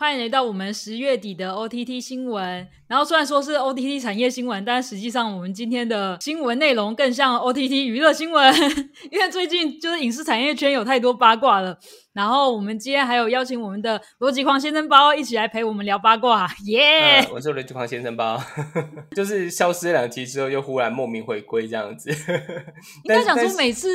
[0.00, 2.64] 欢迎来到我们十月底的 OTT 新闻。
[2.86, 8.54] 然后虽然说是 OTT 产业新闻，但实际上我们今天的新闻内容更像 OTT 娱乐新闻，
[9.10, 11.76] 因为最近就是影视产业圈有太多八卦了。
[12.12, 17.26] 然后我们今天还有邀请我们的逻辑狂先生包一起来陪我们聊八卦，耶！
[17.32, 18.40] 我是逻辑狂先生包，
[19.16, 22.08] 就是消失两期之后又忽然莫名回归这样子。
[23.02, 23.88] 应该讲说每次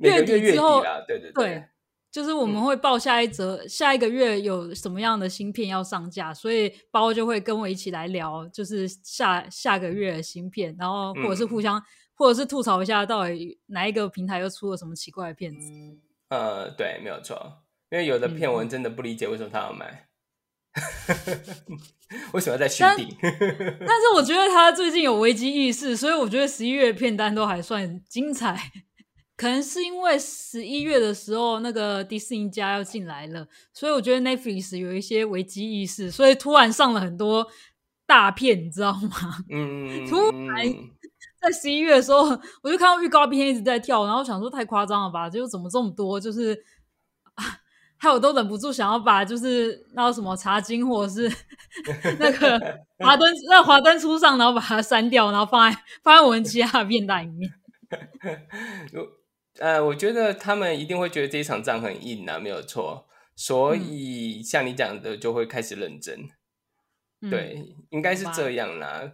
[0.00, 1.64] 月底之后，对对对。
[2.10, 11.80] 就是我们会报下一则，下一个月有什么样的芯片要上架，所以包就会跟我一起来聊，就是下下个月的芯片，然后或者是互相，
[12.14, 15.70] 或者是吐槽一下到底哪一个平台又出了什么奇怪的片子。
[16.30, 20.08] 呃，对，没有错，因为有的片文真的不理解为什么他要买，
[22.32, 23.14] 为什么要在续订？
[23.20, 28.72] 但是我觉得他最近有危机意识，所以我觉得十一月片单都还算精彩。
[29.38, 37.46] 可能是因为十一月的时候，那个迪士尼家要进来了，所以我觉得 Netflix 有一些危机意识，所以突然上了很多
[38.04, 39.38] 大片，你知道吗？
[39.48, 40.16] 嗯， 突
[40.48, 40.66] 然
[41.40, 42.22] 在十一月的时候，
[42.62, 45.30] 我就看到预告片一直在跳，然后想说太夸张了吧？
[45.30, 46.18] 就怎么这么多？
[46.18, 46.60] 就是
[47.96, 51.32] 害我都忍不住想要把就是那什么茶金或者是
[52.18, 52.58] 那个
[52.98, 57.48] 华灯那华灯初上，然后把它删掉，然后放在放在我们其他的片单里面。
[59.58, 66.28] 呃，我觉得他们一定会觉得这一场仗很硬啊，没有错，所以像你讲的，就会开始认真。
[67.30, 69.12] 对，应该是这样啦，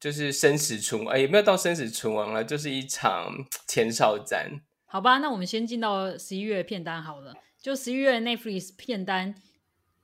[0.00, 3.32] 就是生死存亡，也没有到生死存亡了，就是一场
[3.68, 4.60] 前哨战。
[4.86, 9.36] 好吧，那我们先进到十一月片单好了，就十一月 Netflix 片单，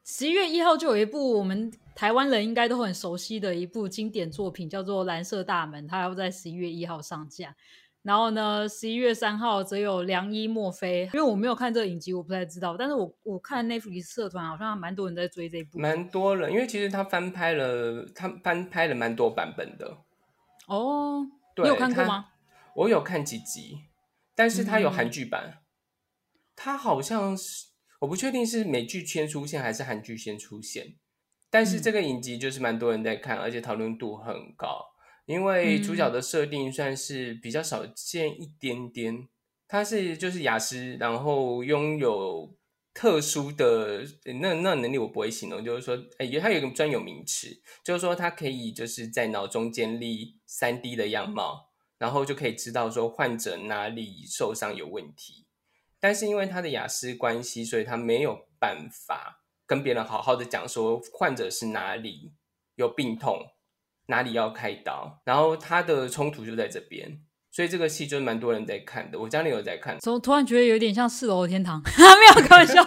[0.05, 7.57] 十一月一号就有一部我们台湾人应该都很熟悉的一部经典作品，叫做《蓝色大门》，它要在十一月一号上架。
[8.03, 12.75] 然后呢，十一月三号则有良医墨菲，因为我没有看这个影集，我不太知道。
[12.77, 19.99] 但是我我看 Netflix 社团好像蛮多人在追这部，蛮多人，因为其实他翻拍了，他翻拍了蛮多版本的。
[20.67, 21.27] 哦，
[21.57, 22.29] 你有看过吗？
[22.75, 23.81] 我有看几集，
[24.35, 25.59] 但是他有韩剧版，
[26.57, 27.67] 他好像是
[27.99, 30.95] 我不确定是美剧先出现还是韩剧先出现，
[31.51, 34.87] 但是这个影集就是蛮多人在看，而且讨论度很高。
[35.27, 39.29] 因为主角的设定算是比较少见一点点，
[39.69, 42.57] 他是就是雅思，然后拥有
[42.93, 44.05] 特殊的
[44.41, 55.47] 那那能力，我不会形容，就是说，哎，他有一个专有名词，就是说他可以就是在脑中建立三 D 的样貌，然后就可以知道说患者哪里受伤有问题，
[56.01, 62.33] 但是因为他的雅思关系，所以他没有办法跟别人好好的讲说患者是哪里
[62.75, 63.47] 有病痛。
[64.11, 67.19] 哪里要开刀，然后他的冲突就在这边，
[67.51, 69.19] 所以这个戏就蛮多人在看的。
[69.19, 71.81] 我家里有在看，怎么突然觉得有点像四楼的天堂？
[71.97, 72.85] 没有开玩笑，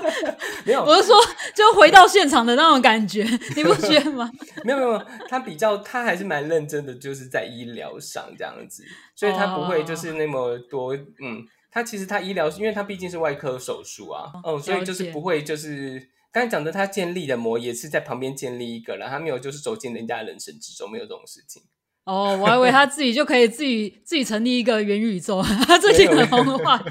[0.65, 1.15] 没有，我是说
[1.55, 3.23] 就回到现场的那种感觉，
[3.55, 4.29] 你不觉得吗？
[4.63, 8.83] 没有没有，他比较他还是蛮认真的，就是在医疗上这样子，
[9.15, 10.93] 所以他不会就是那么多。
[10.95, 16.09] 嗯，他其实他医疗，因为他毕竟是外科手术啊，哦，所以就是不会就是。
[16.33, 21.61] 刚才讲的，他建立的魔也是在旁边建立一个了，他没有就是走进人家人生之中，没有这种事情。
[22.05, 26.89] 哦，我还以为他自己就可以自己 自己成立一个元宇宙，他最近很红的话题，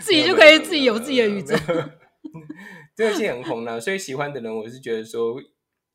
[0.00, 1.54] 自己就可以自己有自己的宇宙。
[2.96, 5.36] 这个戏很红呢，所以喜欢的人，我是觉得说。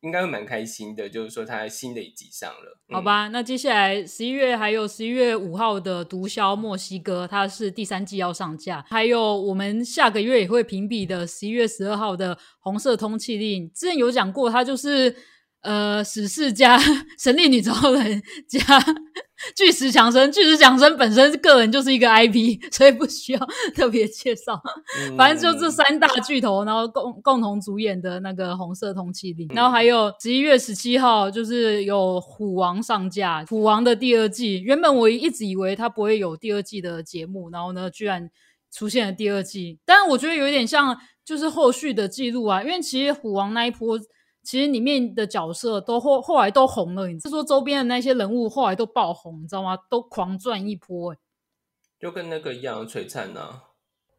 [0.04, 3.28] 应该会蛮开心的，就是说它新的一集上了，好吧？
[3.28, 15.16] 那接下来十一月还有十一月五号的《毒枭墨西哥》，它是第三季要上架，还有我们下个月也会评比的十一月十二号的《红色通缉令》，之前有讲过，它就是
[15.64, 16.78] 呃史诗加
[17.18, 18.60] 神力女超人加。
[19.54, 24.58] 巨石强森，巨石强森本身个人就是一个 IP，所以不需要特别介绍。
[25.18, 34.62] 反正就这三大巨头，然后共共同主演的那个《红色通缉令》，然后还有十一月十七号就是有《虎王》上架，《虎王》的第二季。
[34.62, 38.30] 原本我一直以为它不会有第二季的节目，然后呢，居然
[38.72, 39.78] 出现了第二季。
[39.84, 43.98] 但是我觉得有一点像，就是后续的记录啊，因为其实《虎王》那一波。
[44.44, 49.74] 其实里面的角色都后后来都红了，你是说周边的那些人物后来都爆红，你知道吗？
[49.88, 51.16] 都狂赚一波，
[51.98, 53.62] 就跟那个一样璀璨呐。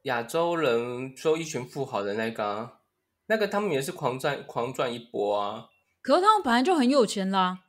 [0.01, 2.71] 亚洲人说一群富豪的那个，
[3.27, 5.67] 那个他们也是狂赚狂赚一波啊。
[6.01, 7.59] 可是他们本来就很有钱啦，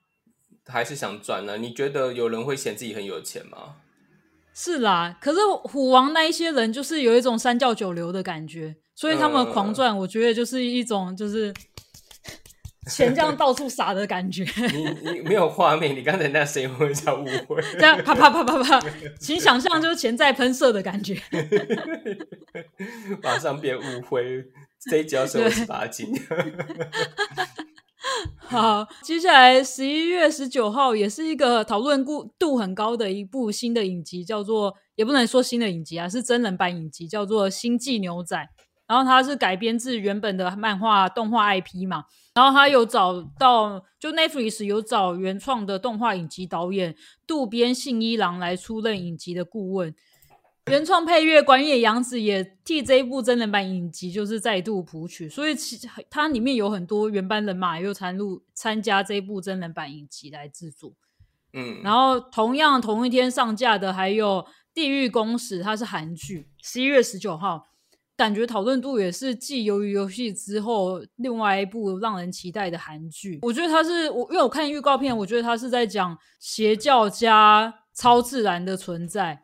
[0.65, 1.59] 还是想赚呢？
[1.59, 3.77] 你觉得有人会嫌自己很有钱吗？
[4.55, 11.53] 是啦，可是虎王那一些人就是有一种三教九流的感觉，所以他们狂赚，我觉得就是一种就是。
[12.91, 18.81] 钱这样到处撒的感觉，你你没有画面，你刚才那声音会叫误会， 这样啪啪啪啪啪，
[19.19, 21.21] 请想象就是钱在喷射的感觉，
[23.23, 24.45] 马上变误会，
[24.89, 26.09] 这一集要瘦十八斤。
[28.37, 38.37] 好，接下来十一月十九号也是一个讨论度度很高的一部新的影集，叫做也不能说新的影集啊，是真人版影集，叫做《星际牛仔》。
[38.87, 42.05] 然后它是改编自原本的漫画动画 IP 嘛，
[42.37, 46.95] 然后他有找到就 Netflix 有找原创的动画影集导演
[47.27, 49.95] 渡边信一郎来出任影集的顾问。
[50.67, 55.79] 原创配乐管野洋子也替这一部真人版影集就是再度谱曲，所以其
[56.11, 60.93] 它里面有很多原班人马又参入参加这一部真人版影集来制作。
[61.55, 64.43] 嗯，然后同样同一天上架的还有
[64.75, 67.69] 《地狱公使》，它是韩剧，十一月十九号，
[68.17, 73.39] 感觉讨论度也是继《鱿鱼游戏》之后另外一部让人期待的韩剧。
[73.43, 79.43] 我觉得它是我因为我看预告片，我觉得它是在讲邪教加超自然的存在。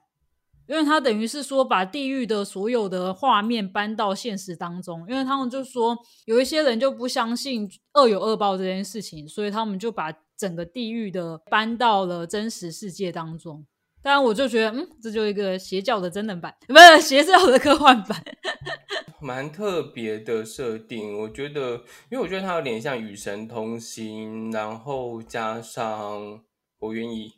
[0.69, 13.66] 因为他等于是说把地狱的所有的画面搬到现实当中，因为他们就说有一些人就不相信恶有恶报这件事情，所以他们就把整个地狱的搬到了真实世界当中。
[14.02, 18.22] 当然，我就觉得，嗯，这就一个邪教的真人版， 不是邪教的科幻版，
[19.20, 21.16] 蛮特别的设定。
[21.20, 21.72] 我觉得，
[22.10, 26.40] 因为我觉得它有点像《与神同行》，然后加上
[26.81, 27.32] 我愿意。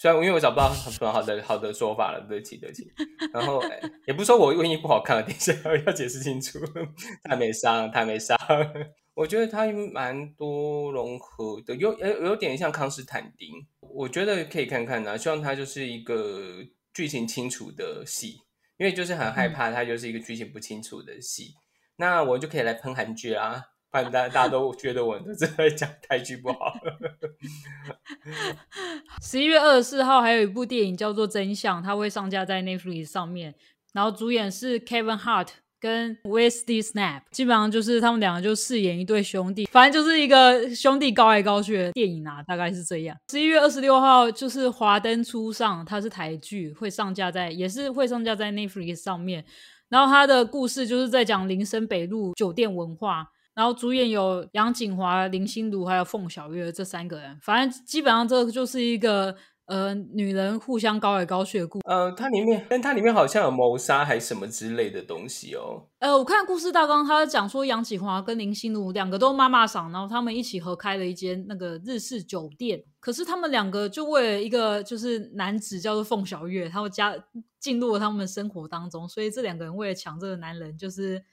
[0.00, 2.88] 虽然因为我找不到什么好的好的说法了，对不起对不起。
[3.32, 3.60] 然后
[4.06, 5.52] 也不是说我愿意不好看，等一下
[5.84, 6.56] 要解释清楚。
[7.24, 8.38] 太没伤，太没伤。
[9.18, 13.66] 我觉得它蛮多融合的，有有有点像康斯坦丁。
[13.80, 18.36] 我觉得可以看看呐，希望它就是一个剧情清楚的戏，
[18.76, 21.54] 因为就是很害怕它就是一个剧情不清楚的戏。
[21.96, 23.60] 那我就可以来喷韩剧啦，
[23.90, 26.74] 不然大大家都觉得我都在讲台剧不好。
[29.20, 33.56] 十一月二十四号还有一部电影叫做《真相》，它会上架在 Netflix 上面。
[33.92, 35.48] 然后主演是 Kevin Hart
[35.80, 43.16] 跟 Wesley Snap，基本上就是他们两个就饰演一对兄弟，反正就是一个兄弟高来高去的电影啊，大概是这样。
[43.30, 49.44] 十一月二十六号就是《华灯初上》，它是台剧，会上架在也是会上架在 Netflix 上面。
[49.88, 53.28] 然后它的故事就是在讲林森北路酒店文化。
[53.54, 59.34] 然后主演有杨景华、林心如还有凤小岳这三个人，反正基本上这就是一个
[59.68, 61.78] 呃女人互相高矮高去的故。
[61.84, 65.86] 呃，它里面，但它里面好像有谋杀还什么之类的东西哦。
[66.00, 72.82] 呃，我看故事大纲，他讲说杨启华跟林心如两个都妈妈桑，然后他们一起合开了一间那个日式酒店。
[72.98, 77.14] 可是他们两个就为了一个就是男子叫做凤小月，他们加
[77.60, 81.24] 进入了他们生活当中，所以这两个人为了抢这个男人，就是。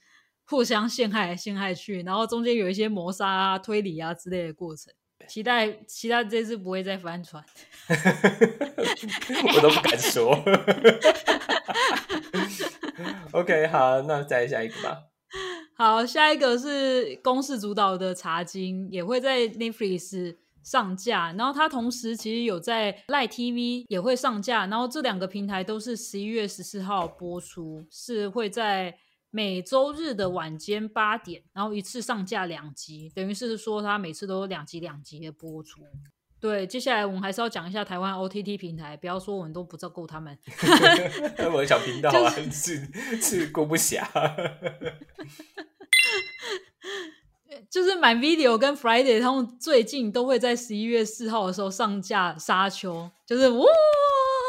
[0.47, 4.93] 互相陷害，陷害去，然后中间有一些谋杀啊、推理啊之类的过程。
[5.27, 7.43] 期待，期待这次不会再翻船。
[9.55, 10.31] 我都不敢说。
[13.31, 15.03] OK， 好，那再下一个吧。
[15.75, 21.33] 好，下一个是公式主导的《茶经》，也会在 Netflix 上架。
[21.37, 24.65] 然后它同时其实有在赖 TV 也会上架。
[24.67, 28.97] 然后这两个平台都是十一月十四号播出，是会在。
[29.35, 35.81] 每周日的晚间八点，然后一次上架两集，等于是说它每次都两集两集的播出。
[36.39, 40.39] 对，接下来我们还是要讲一下台湾 OTT 平台，不要说我们都不照顾他们。
[41.51, 42.87] 我的小频道啊，是
[43.21, 44.07] 是顾不暇。
[47.69, 52.93] 就是买 Video 跟 Friday，他们最近都会在十一月四号的时候上架《沙丘》，
[53.25, 53.65] 就是哇！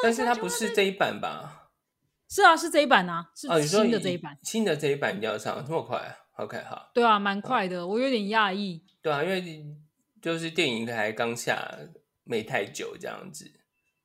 [0.05, 1.66] 但是它不是这一版吧？
[2.37, 4.39] 是啊，是这一版啊，是新的这一版。
[4.43, 6.91] 新的这一版要上这么快？OK，好。
[6.93, 8.85] 对啊，蛮快的，我有点讶异。
[9.01, 9.65] 对啊，因为
[10.21, 11.67] 就是电影台刚下
[12.25, 13.51] 没太久这样子。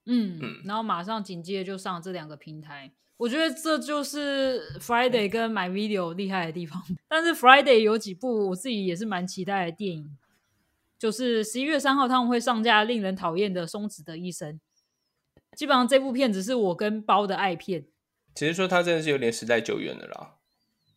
[0.06, 6.82] 嗯嗯，然后马上紧接着就上这两个平台，我觉得这就是 Friday 跟 My Video 厉害的地方。
[7.10, 10.18] 但是 Friday 有几部我自己也是蛮期待的电影，
[10.98, 14.58] 就是十一月三号他们会上架令人讨厌的松子的一生。
[15.58, 17.88] 基本上这部片子是我跟包的爱片。
[18.34, 20.36] 其实说他真的是有点时代久远的啦。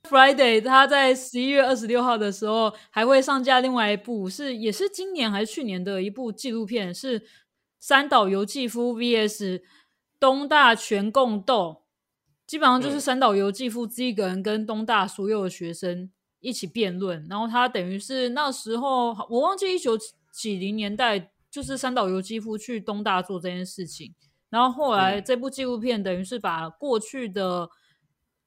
[0.05, 7.27] Friday 他在十一月二十六号的时候还会上架另外一部，是也是今年还是去年的一部纪录片，是
[7.81, 9.63] 三岛由纪夫 VS
[10.21, 11.85] 东大全共斗，
[12.47, 16.11] 基本上就是三岛由纪夫自己一个人跟东大所有的学生
[16.41, 19.99] 一起辩论，然后他等于是那时候我忘记一九
[20.31, 24.15] 几零年代，就是三岛由纪夫去东大做这件事情。
[24.55, 27.69] 然后后来这部纪录片等于是把过去的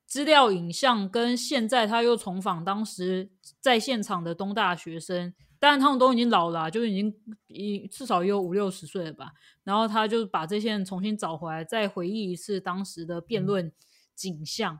[0.05, 7.13] 资料影像跟现在他又重访当时在现场的东大学生，当然他们都已经老了，就已经
[7.47, 9.33] 一至少也有五六十岁了吧。
[9.65, 13.69] 然后他就把这些人重新找回来，再回忆一次当时的辩论
[14.15, 14.79] 景象。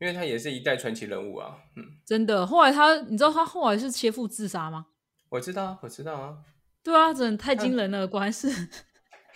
[0.00, 1.56] 因为他也是一代传奇人物啊。
[1.76, 2.46] 嗯，真的。
[2.46, 4.88] 后来他，你知道他后来是切腹自杀吗？
[5.30, 6.36] 我知道，我知道啊。
[6.82, 8.48] 对啊，真的太惊人了，果然是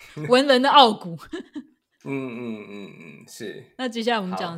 [0.29, 1.17] 文人的傲骨。
[2.05, 3.65] 嗯嗯嗯嗯，是。
[3.77, 4.57] 那接下来我们讲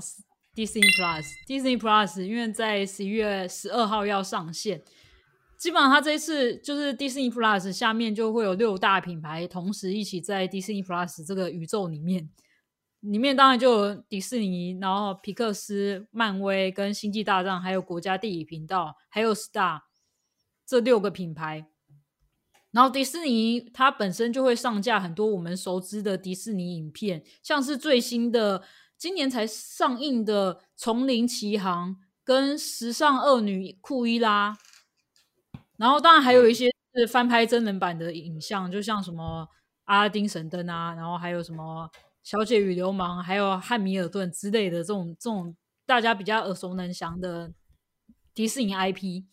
[0.53, 4.83] Disney Plus，Disney Plus 因为在十一月十二号要上线。
[5.57, 12.29] 基本上，它这一次就是 Disney Plus 下面就会有六大品牌同时一起在 Disney Plus 这个宇宙里面，
[12.99, 19.81] 里面当然就有迪士尼，然后皮克斯、漫威跟星际大战，还有国家地理频道，还有 Star
[20.65, 21.70] 这六个品牌。
[22.71, 28.63] 然后迪士尼它本身就会上架很多我们熟知的迪士尼影片，像是最新的
[28.97, 34.53] 今年才上映的《丛林奇航》跟《时尚恶女库伊拉》。
[35.77, 39.47] 然后当然还有一些是翻拍真人版的影像，就像什么
[39.85, 41.89] 阿拉丁神灯啊，然后还有什么
[42.23, 45.53] 小姐与流氓，还有汉密尔顿之类的这种这种
[45.85, 47.51] 大家比较耳熟能详的
[48.33, 49.25] 迪士尼 IP。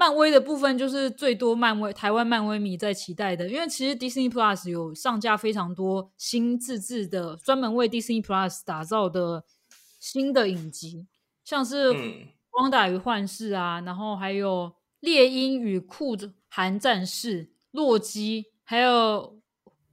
[0.00, 9.44] 漫威的部分就是最多漫威台湾漫威迷在期待的，因为其实 Disney Plus 有上架非常多新自制的专门为 Disney Plus 打造的
[9.98, 11.06] 新的影集，
[11.44, 11.92] 像是
[12.48, 14.72] 《光打与幻视》啊，然后还有。
[15.00, 16.14] 猎鹰与酷
[16.50, 19.40] 寒战士、洛基，还有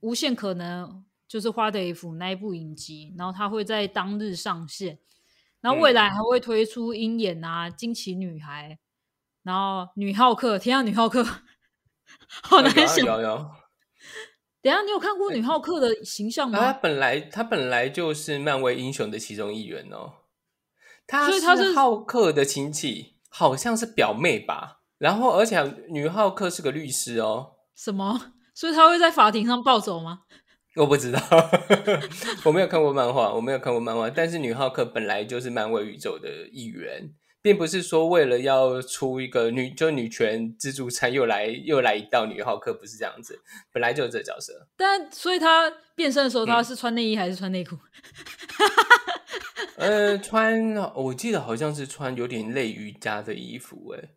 [0.02, 5.00] 无限可能，就是花德福那一部影集，然后它会在当日上线。
[5.62, 8.78] 然后未来还会推出鹰眼啊、惊奇女孩，
[9.48, 11.24] 然后女浩克，天啊，女浩克，
[12.44, 13.06] 好难想。
[13.06, 13.50] 有有。
[14.62, 16.60] 等下，你有看过女浩克的形象吗？
[16.60, 20.16] 他本来她本来就是漫威英雄的其中一员哦。
[21.08, 24.82] 她是浩克的亲戚，好像是表妹吧。
[24.98, 27.54] 然后，而且女浩克是个律师哦。
[27.74, 28.34] 什么？
[28.54, 30.24] 所以她会在法庭上暴走吗？
[30.76, 31.20] 我不知道，
[32.44, 34.10] 我没有看过漫画，我没有看过漫画。
[34.10, 37.14] 但是女浩克本来就是漫威宇宙的一员，
[37.48, 43.40] 并不是说为了要出一个女就女权自助餐又来又来一道女浩克，不是这样子，
[43.72, 44.68] 本来就是这角色。
[44.76, 47.78] 但所以她变身的时候，她是穿内衣还是穿内裤？
[49.78, 54.10] 呃，穿我记得好像是穿有点类瑜伽的衣服，哎。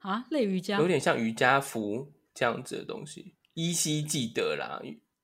[0.00, 4.78] 啊，类瑜伽有点像瑜伽服这样子的东西，依稀记得啦。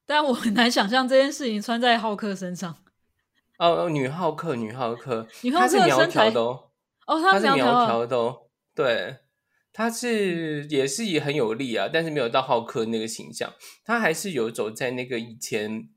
[0.06, 2.74] 但我很难想象这件事情穿在浩克身上。
[3.58, 6.70] 哦，女浩克，女浩克，女浩克是苗条的哦。
[7.06, 8.42] 哦，她是苗条的，哦
[8.74, 9.16] 对，
[9.72, 13.52] 它是也是也很有力啊，但是没有到浩克那个形象。
[13.84, 15.88] 它还是有走在那个以前，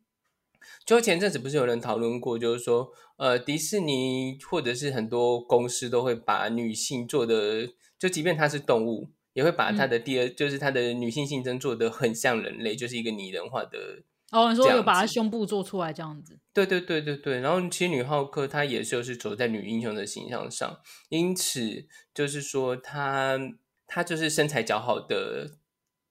[0.85, 7.69] 就前阵子不是有人讨论过，就是说，呃，迪士尼或者是很多公司都会把女性做的。
[7.99, 14.03] 就即便它是动物，也会把它的第二，就是它的女性性征做的很像人类，就是一个拟人化的。
[14.31, 16.37] 哦，你说有把她胸部做出来这样子？
[16.53, 17.39] 对对对对对。
[17.39, 20.79] 然后其实女浩克她也就是走在女英雄的形象上，
[21.09, 23.39] 因此就是说她
[23.87, 25.57] 她就是身材较好的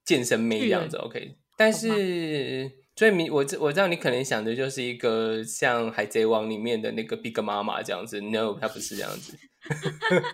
[0.04, 0.96] 健身妹这样子。
[0.96, 8.22] OK，但是所以你我我知道你可能想的就是一个像海贼王里面的那个 Big 妈妈这样子。
[8.22, 9.38] No，她不是这样子。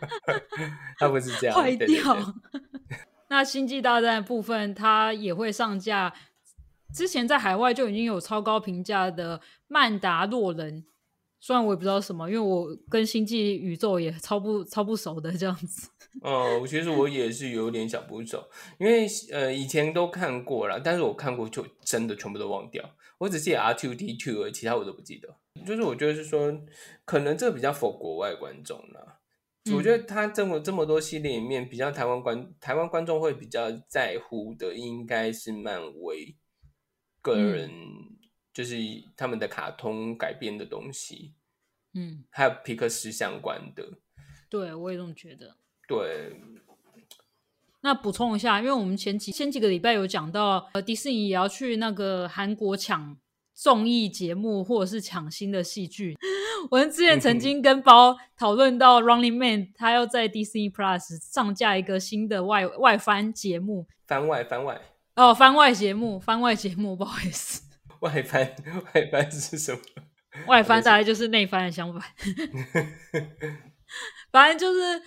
[1.00, 1.88] 她不是这样坏掉。
[3.28, 6.14] 那星际大战部分，它也会上架。
[6.92, 10.82] 之前在海外就已经有超高评价的《曼达洛人》，
[11.40, 15.88] 虽然我也不知道什么，因为我跟星际宇宙也超不超不熟的这样子。
[16.20, 18.44] 哦，其实我也是有点想不熟，
[18.78, 22.84] 因为呃以前都看过了，但是我看过就真的全部都忘掉，
[23.18, 25.34] 我只记得 R two D two，其他我都不记得。
[25.66, 26.52] 就是我觉得是说，
[27.06, 29.20] 可能这个比较否国外观众了。
[29.74, 36.36] 我觉得他这么这么多系列里面，比较台湾观台湾观众会比较在乎的，应该是漫威
[37.22, 37.70] 个人，
[38.52, 38.76] 就是
[39.16, 41.32] 他们的卡通改编的东西，
[41.94, 43.98] 嗯，还有皮克斯相关的。
[44.50, 45.56] 对，我也这么觉得。
[45.88, 46.36] 对。
[47.84, 53.16] 那补充一下，因为我们前几前几个礼拜有讲到，呃，迪士尼也要去那个韩国抢
[53.54, 56.16] 综艺节目，或者是抢新的戏剧。
[56.70, 64.80] 我们之前曾 经跟包讨论到《Running Man》，他要在 Disney Plus 上架一个新的外外翻节目，番外番外
[65.14, 67.62] 哦，番外节目，番外节目，不好意思，
[68.00, 68.54] 外翻
[68.94, 69.80] 外翻是什么？
[70.46, 72.02] 外翻大概就是内翻的相反，
[74.32, 75.02] 反正就是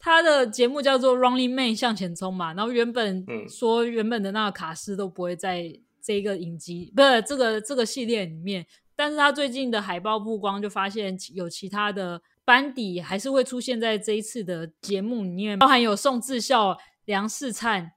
[0.00, 8.66] 他的节目叫做《Running Man》向前冲嘛，然后原本说原本的那个卡斯都不会在这个影集，不是这个这个系列里面。
[8.96, 17.92] 但是他最近的海报曝光，就发现有其他的班底还是会出现在这一次的节目里面，包含有宋智孝、梁世灿，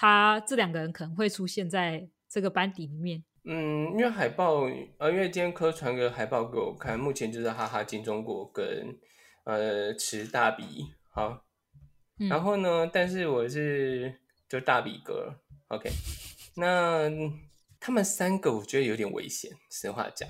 [0.00, 3.24] 他这两个人可能会出现在这个班底里面。
[3.42, 4.60] 嗯，因为海报，
[4.98, 8.96] 呃，因为今天科传个海报给我看，目前就是哈哈金钟国跟
[9.42, 11.42] 呃，池大比好，
[12.20, 14.14] 嗯然后呢，但是我是
[14.48, 15.34] 就大比哥
[15.66, 15.90] ，OK，
[16.54, 17.10] 那
[17.80, 20.28] 他们三个我觉得有点危险，实话讲。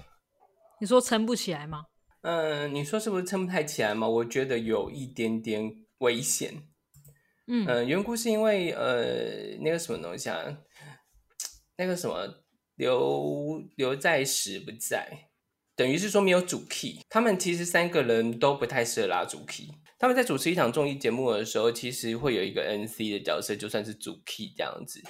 [0.80, 1.84] 你说撑不起来吗？
[2.22, 4.08] 嗯，你说是不是撑不太起来嘛？
[4.08, 6.54] 我觉得有一点点危险。
[7.48, 10.58] 嗯呃，缘故是因为呃那个什么东西啊，
[11.76, 12.44] 那个什么
[12.76, 15.30] 刘刘在石不在，
[15.74, 17.00] 等于是说没有主 key。
[17.08, 19.68] 他们其实三个人都不太适合拉主 key。
[19.98, 25.02] 他们在主持一场综艺节目的时候，其实会有一个 NC 的角色，就算是主 key 这样子。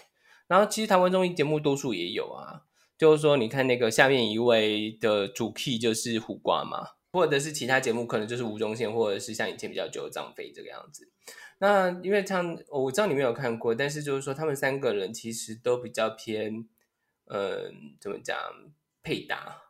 [0.46, 2.62] 然后其实台湾综艺节目多数也有啊，
[2.96, 11.12] 就是说你看那个下面一位的主 key 就是胡瓜嘛，或者是其他节目可能就是吴宗宪，或者是像以前比较久的张飞这个样子。
[11.58, 16.68] 那因为像我知道你没有看过，但是就是说他们三个人其实都比较偏，
[17.24, 18.36] 呃，怎么讲
[19.02, 19.62] 配搭，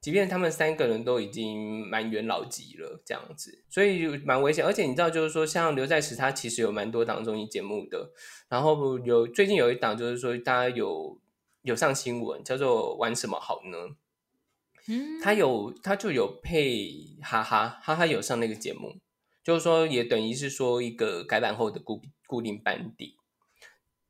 [0.00, 4.64] 即便他们三个人都已经蛮元老级了这样子，所以蛮危险。
[4.64, 8.12] 而且你知道，就是说像刘在石他其实有蛮多档综艺节目的，
[8.48, 11.20] 然后有最近有一档就是说大家有
[11.62, 13.96] 有上新闻叫做玩什么好呢？
[14.88, 18.96] 嗯，他有他就有配哈哈哈哈有上那个节目，
[19.42, 23.16] 就是说也等于是说一个改版后的固固定班底。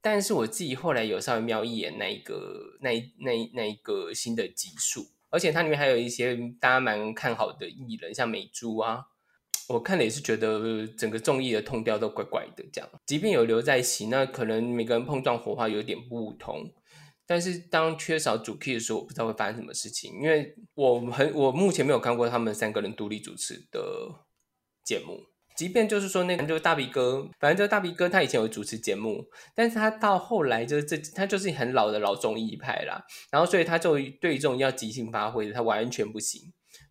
[0.03, 9.05] 但是我自己后来有稍微瞄一眼那一个那那那一个新的集数，而且它里面还有一些大家蛮看好的艺人，像美珠啊，
[9.69, 12.91] 我看了也是觉得整个综艺的痛调都怪怪的这样。
[13.05, 16.73] 即便有留在一起，那可能每个人碰撞火花有点不同。
[17.27, 23.81] 但是当缺少主 key 的时候，我不知道会发生什么事情，因为我很我目前没有看过他们三个人独立主持的
[24.91, 25.21] 节目。
[25.57, 36.41] 即便就是说那个就是大鼻哥，反正就是大鼻哥，他以前有主持节目，但是他到后来就是这他就是很老的老综艺派啦，然后所以他就对于这种要即兴发挥的，他完全不行。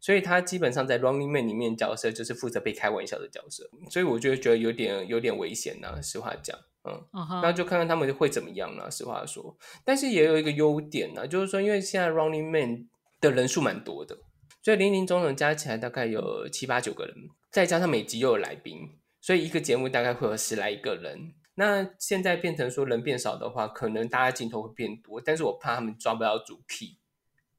[0.01, 7.01] 所以他基本上在 Running Man 里面角色就是负责被开玩笑的角色，所以我就觉得有点有点危险呐、实话讲，嗯。
[7.41, 8.89] 那就看看他们会怎么样了。
[8.91, 12.87] 实话说，但是也有一个优点呢，就是说，因为现在 Running Man
[13.19, 14.15] 的人数蛮多的，
[14.63, 17.15] 所以零零总总加起来大概有七八九个人，
[17.51, 21.33] 再加上每集又有来宾，所以一个节目大概会有十来个人。
[21.55, 26.97] 那现在变成说人变少的话，可能大家镜头会变多，但是我怕他们抓不到主 key，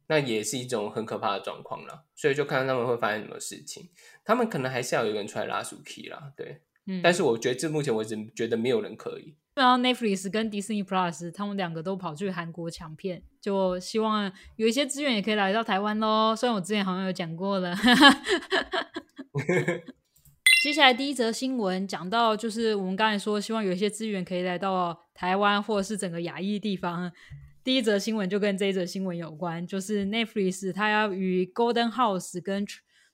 [0.06, 2.06] 那也是一种很可怕的状况了。
[2.14, 3.90] 所以就看他们会发生什么事情，
[4.24, 6.62] 他们可能还是要有人出来拉主 key 啦，对。
[6.86, 9.36] 嗯，但是我觉得至目前为止，觉得没有人可以。
[9.54, 16.34] 然后 Netflix 跟 Disney Plus 他们两个都跑去韩国抢片，就希望有一些资源也可以来到台湾喽。
[16.34, 17.76] 虽然我之前好像有讲过了。
[20.62, 27.10] 接下来第一则新闻讲到，就是我们刚才说，希望有一些资源可以来到台湾或者是整个亚裔地方。
[27.62, 32.66] 第一则新闻就跟这一则新闻有关，就是 Netflix 它要与 Golden House 跟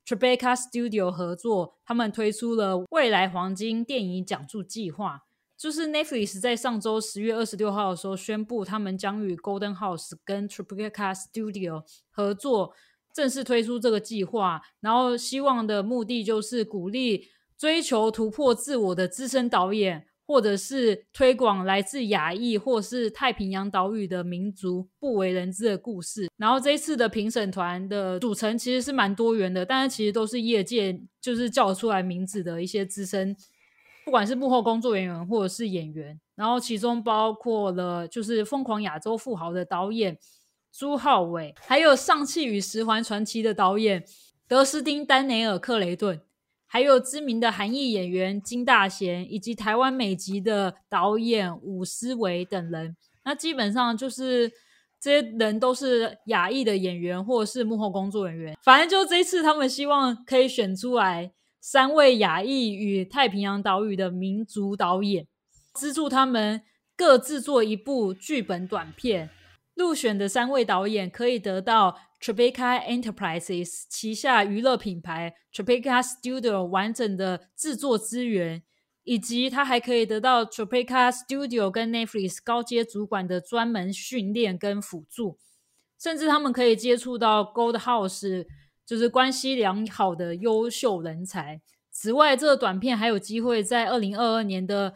[0.05, 5.22] Tribeca Studio 合作，他们推出了未来黄金电影讲座计划。
[5.57, 12.74] 就是 Netflix 在上周十月二十六号的时候宣布，他们将与 Golden House 跟 Tribeca Studio 合作，
[13.16, 14.61] 正式推出这个计划。
[14.83, 26.29] 然后希望的目的就是鼓励追求突破自我的资深导演，或者是推广来自亚裔或是太平洋岛屿的民族不为人知的故事。
[26.37, 33.35] 然后这一次的评审团的组成其实是蛮多元的，但是其实都是业界就是叫出来名字的一些资深。
[34.05, 40.16] 不管是幕后工作人员或者是演员，然后其中包括了就是《疯狂亚洲富豪》的导演
[40.79, 44.05] 朱浩伟，还有《上汽与十环传奇》的导演
[44.47, 46.21] 德斯汀·丹尼尔·克雷顿，
[46.67, 52.95] 还有知名的韩裔演员金大贤，以及台湾美籍的导演伍思维等人。
[53.25, 54.53] 那基本上就是
[55.01, 58.55] 这些人都是亚裔的演员或者是幕后工作人员。
[58.62, 61.33] 反正就这一次，他们希望可以选出来。
[61.59, 65.27] 三位亚裔与太平洋岛屿的民族导演，
[65.73, 66.61] 资助他们
[66.95, 69.31] 各制作一部剧本短片。
[69.77, 78.65] 入选的三位导演可以得到 Tribeca Enterprises 旗下娱乐品牌 Tribeca Studio 完整的制作资源，
[79.05, 85.39] 以及他还可以得到 Tribeca Studio 跟 Netflix 高阶主管的专门训练跟辅助，
[86.01, 88.47] 甚至他们可以接触到 Gold House。
[88.87, 91.61] 就是关系良好的优秀人才。
[91.91, 94.95] 此外，这个短片还有机会在二零二二年的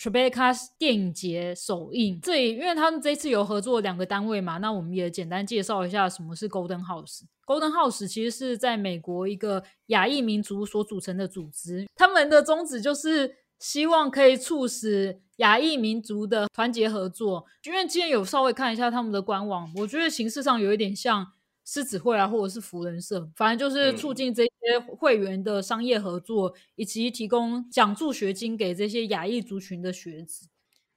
[0.00, 2.18] Tribeca 电影节首映。
[2.22, 7.24] 这里，因为他们这次有合作两个单位嘛，那我们也简单介绍一下什么是 Golden House。
[7.44, 17.44] Golden House 其实是在美国一个亚裔民族所组成的组织，他们的宗旨就是希望可以促使亚裔民族的团结合作。
[17.64, 21.26] 因为今天有稍微看一下他们的官网，我觉得形式上有一点像。
[21.72, 24.50] 狮子会啊，或者是福人社，反正就是促进这些
[24.98, 30.48] 会员的商业合作，以及提供奖助学金给这些亚裔族群的学子。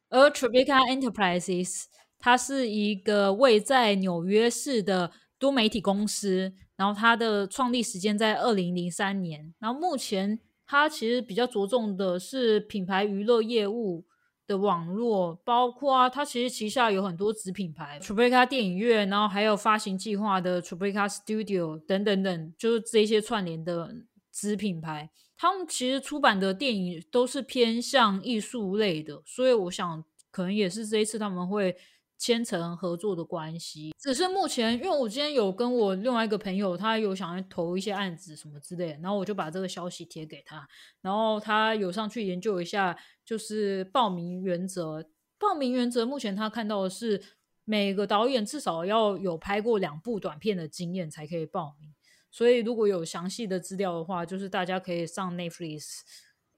[0.09, 1.83] 而 Tribeca Enterprises
[2.17, 14.05] 它是一个位在纽约市的多媒体公司，然后它的创立时间在二零零三年，然后目前它其实比较着重的是品牌娱乐业务。
[14.45, 23.95] 的网络包括啊，它其实旗下有很多子品牌，Tribeca 电影院，然后还有发行计划的 Tribeca Studio 等等等，就是这些串联的
[24.31, 25.09] 子品牌。
[25.37, 31.75] 他们其实出版的电影都是偏向艺术类的，所以我想可能也是这一次他们会。
[32.23, 40.65] 千层合作的关系，只是目前，因为我今天有跟我另外一个朋友，他有想要投一些案子什么之类，然后我就把这个消息贴给他，
[41.01, 45.05] 然后他有上去研究一下，就是报名原则。
[45.37, 47.21] 报名原则目前他看到的是，
[47.65, 51.93] 每个导演至少要有拍过两部短片的经验才可以报名。
[52.31, 55.99] 所以如果有详细的资料的话，就是大家可以上 Netflix。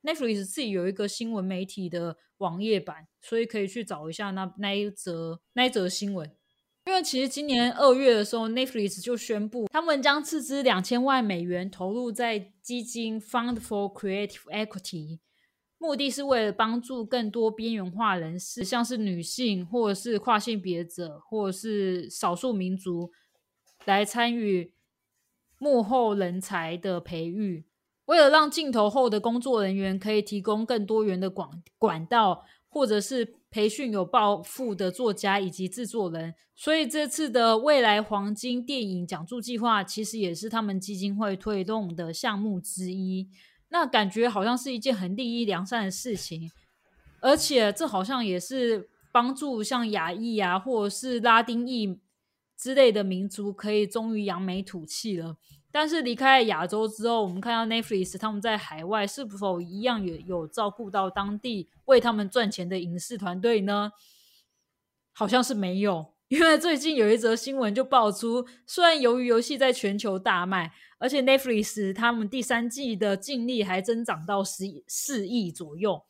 [0.03, 6.29] Netflix 自己有一个新闻媒体的网页版，所以可以去找一下那那一则那一则新闻。
[6.85, 15.19] 因为其实今年二月的时候，Netflix 就宣布他们将斥资两千万美元投入在基金 Fund for Creative Equity，
[15.79, 23.11] 目的是为了帮助更多边缘化人士，像是女性或者是跨性别者或者是少数民族，
[23.85, 24.71] 来参与
[25.57, 27.65] 幕后人才的培育。
[28.05, 43.27] 为了让镜头后的工作人员可以提供更多元的管管道，或者是培训有抱负的作家以及制作人，所以这次的未来黄金电影讲座计划其实也是他们基金会推动的项目之一。
[43.69, 46.51] 那感觉好像是一件很利益良善的事情，
[47.21, 51.99] 而且这好像也是帮助像亚裔啊，或者是拉丁裔
[52.55, 55.37] 之类的民族可以终于扬眉吐气了。
[55.77, 63.91] 但是离开亚洲之后，我们看到 Netflix 他们在海外是否一样也有照顾到当地为他们赚钱的影视团队呢？
[65.11, 76.05] 好像是没有，因为最近有一则新闻就爆出，虽然由于游戏在全球大卖，而且 Netflix 他们第三季的净利还增长到十四亿左右，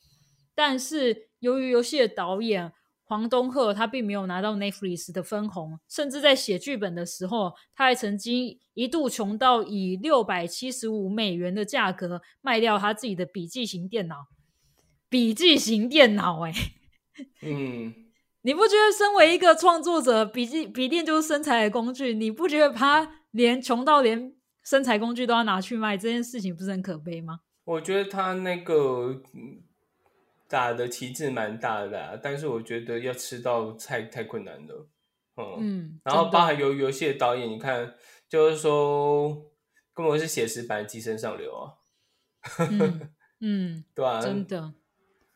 [0.54, 2.72] 但是由于游戏的导演。
[3.08, 14.28] 黄东赫他并没有拿到 Netflix 的分红，甚至在写剧本的时候，他还曾经一度穷到以六百七十五美元的价格卖掉他自己的笔记型电脑。
[15.08, 16.52] 笔记型电脑，哎，
[17.46, 17.94] 嗯，
[18.42, 22.16] 你不觉得身为一个创作者，笔记笔电就是生财的工具？
[22.16, 27.42] 你不觉得他连穷到连生财工具都要拿去卖，这件事情不是很可悲吗？
[27.66, 29.22] 我觉得他那个。
[30.48, 34.88] 打的旗帜蛮大的，但是我觉得要吃到菜太困难了，
[35.60, 37.96] 嗯，然后包含游游戏的导演，你看，
[38.30, 39.52] 就是说
[39.94, 41.74] 根本是写实版《寄生上流》啊，
[43.42, 44.74] 嗯， 对啊，真的，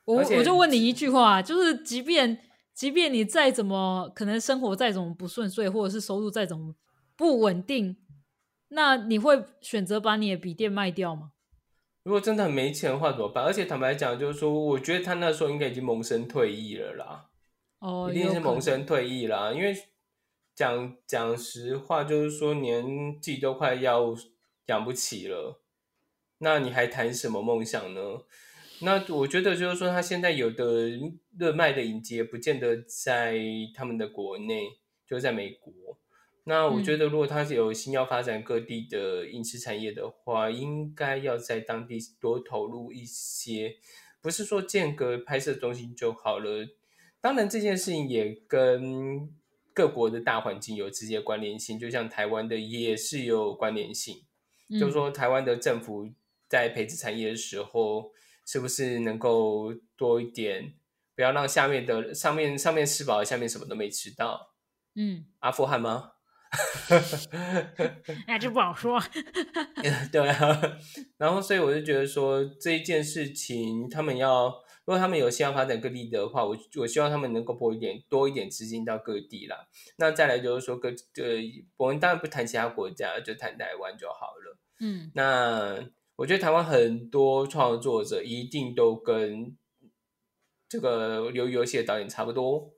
[0.05, 2.39] 我我就问你一句话，就是即便
[2.73, 6.75] 即便你再怎么可能生活再怎么不顺遂，或者是收入再怎么
[7.15, 7.97] 不稳定，
[8.69, 11.31] 那你会选择把你的笔电卖掉吗？
[12.03, 13.43] 如果真的很没钱的话怎么办？
[13.43, 17.29] 而且坦白讲，就是说，我觉得他那时候应该已经萌生退役了啦。
[17.79, 19.51] 哦，一定是萌生退役啦。
[19.53, 19.75] 因为
[20.55, 24.15] 讲讲实话，就是说年纪都快要
[24.65, 25.61] 养不起了，
[26.39, 28.01] 那你还谈什么梦想呢？
[28.81, 30.89] 那我觉得就是说，他现在有的
[31.37, 33.37] 热卖的影集，不见得在
[33.75, 35.98] 他们的国内，就在美国。
[36.49, 43.75] 那我觉得，如果他是有心要发展各地的影视产业的话，应该要在当地多投入一些，
[44.19, 46.67] 不是说间隔拍摄中心就好了。
[47.21, 49.29] 当然，这件事情也跟
[49.75, 54.23] 各国的大环境有直接关联性，就像台湾的也是有关联性。
[54.71, 56.09] 就是说，台湾的政府
[56.47, 58.11] 在培植产业的时候，
[58.43, 60.73] 是不是能够多一点，
[61.15, 64.55] 不要让下面的上面上面吃饱，下面什么都没吃到？
[64.95, 66.13] 嗯，阿富汗吗？
[68.27, 68.99] 那就不好说。
[70.11, 70.61] 对啊，
[71.17, 74.47] 然后所以我就觉得说这一件事情，他们要
[74.85, 79.67] 如果他们有希望发展各地的话，我我希望他们能够拨一点多一点资金到各地啦。
[79.97, 80.95] 那再来就是说各呃，
[81.77, 84.57] 我们当然不谈其他国家，就谈台湾就好了。
[84.79, 85.77] 嗯，那
[86.15, 89.55] 我觉得台湾很多创作者一定都跟
[90.67, 92.73] 这个游游戏的导演差不多。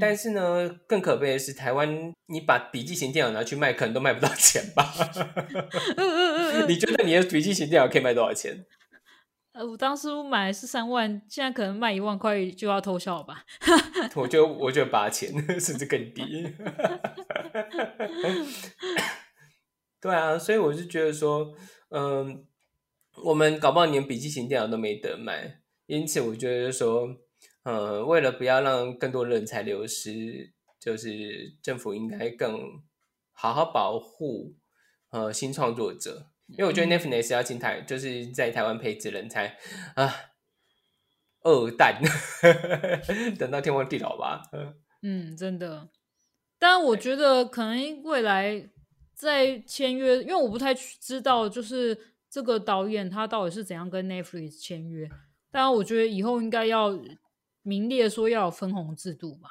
[0.00, 4.84] 但是呢，更可悲的是，台湾你把笔记型电脑拿去卖，可能都卖不到钱吧？
[6.68, 8.66] 你觉得你的笔记型电脑可以卖多少钱？
[9.52, 13.44] 呃，我当时买是三万，现在可能卖一万块就要偷笑吧？
[14.14, 16.52] 我觉得，我觉得八千甚至更低。
[20.00, 21.54] 对啊，所以我是觉得说，
[21.90, 22.44] 嗯，
[23.24, 27.08] 我们搞不好连笔记型电脑都没得卖，因此我觉得说，
[27.68, 32.80] 呃，为了不要让更多人才流失，就是政府应该更
[33.32, 34.54] 好好保护
[35.10, 39.58] 呃新创作者，因为我觉得 Netflix 要进台，就是在台湾培植人才
[39.96, 40.10] 啊，
[41.42, 42.00] 二蛋，
[43.38, 44.40] 等到天荒地老吧。
[45.02, 45.90] 嗯，真的。
[46.58, 48.70] 但我觉得可能未来
[49.12, 55.06] 在签约，因为我不太知道，就是这个导演他到底是怎样跟 Netflix 签约。
[55.50, 56.98] 但我觉得以后应该要
[57.68, 59.50] 明列说要有分红制度嘛。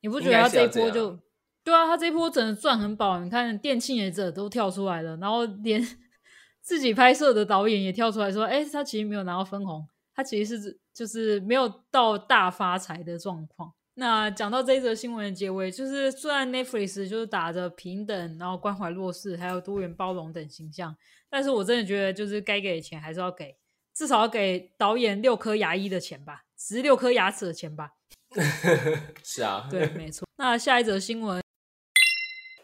[0.00, 1.18] 你不觉得他这一波就
[1.64, 1.86] 对啊？
[1.86, 3.20] 他这一波真的赚很饱。
[3.20, 5.80] 你看电竞也者都跳出来了，然后连
[6.60, 20.94] 自己拍摄的导演也跳出来说：“哎，他其实没有拿到分红，他其实是就是没有到大发财的状况。”那讲到这一则新闻的结尾，就是虽然 Netflix 就是打着平等，然后关怀弱势，还有多元包容等形象，
[21.30, 23.56] 但是我真的觉得，就是该给的钱还是要给，
[23.94, 27.92] 至少要给导演六颗牙医的钱吧，十六颗牙齿的钱吧。
[29.22, 30.26] 是啊，对，没错。
[30.36, 31.42] 那下一则新闻，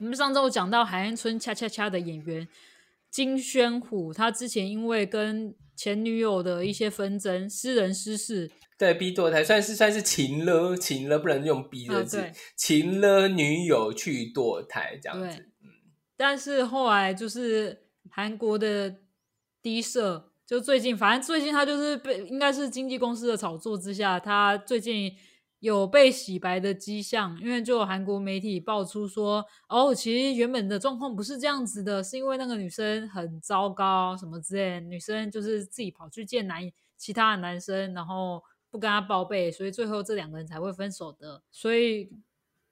[0.01, 2.47] 我们上周讲到海岸村恰恰恰的演员
[3.11, 8.51] 金宣虎，他之前因为跟前女友的一些纷争，私人私事。
[8.79, 15.27] 对逼堕胎算是算是情了，情了不能用逼的字，情了女友去堕胎这样子。
[15.63, 15.71] 嗯，
[16.17, 18.97] 但是后来就是韩国的
[19.63, 25.11] 低社，就最近反正最近他就是被应该是经纪公司的炒作之下，他最近
[25.61, 38.43] 有被洗白的迹象，因为就有韩国媒体爆出说，哦，其实原本的状况不是这样子的，是因为那个女生很糟糕什么之类，女生就是自己跑去见男其他的男生，然后。
[38.71, 41.43] 不跟他报备，所以最后这两个人才会分手的。
[41.51, 42.11] 所以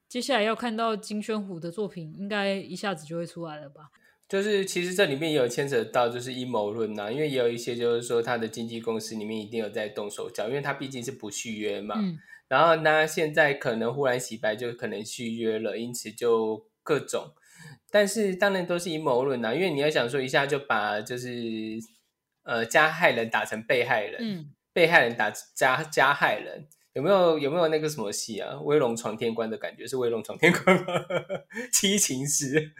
[0.08, 3.90] 接下来要看到金宣虎的作品，应该一下子就会出来了吧？
[4.30, 11.96] 就是其实这里面也有牵扯到就是阴谋论呐，因为也有一些就是说他的经纪公司里面一定有在动手脚，因为他毕竟是不续约嘛。
[11.98, 12.16] 嗯。
[12.46, 17.34] 然后那现在可能忽然洗白，就可能续约了，因此就各种。
[17.90, 21.28] 但是当然都是阴谋论呐，因为你要想说一下就把就是
[22.44, 24.20] 呃加害人打成被害人。
[24.20, 24.50] 嗯。
[24.72, 28.60] 被害人打加加害人，有没有有没有那个什么戏啊？
[28.60, 30.86] 威龙闯天关的感觉是威龙闯天关吗？
[31.74, 32.70] 七情师，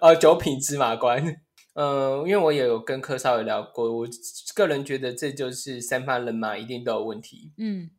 [0.00, 1.40] 呃，九品芝麻官。
[1.74, 4.08] 嗯，因为我也有跟柯少有聊过，我
[4.54, 7.52] 个人觉得这就是三方人马一定都有问题。
[7.56, 7.90] 嗯，